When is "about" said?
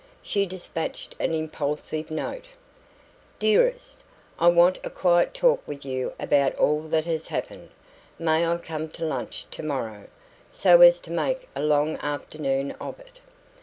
6.19-6.55